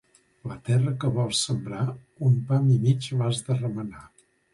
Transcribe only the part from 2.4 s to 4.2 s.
pam i mig l'has de remenar.